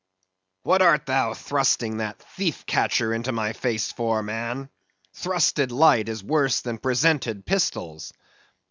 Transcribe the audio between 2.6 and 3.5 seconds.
catcher into